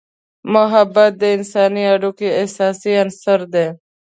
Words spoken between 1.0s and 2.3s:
د انسانی اړیکو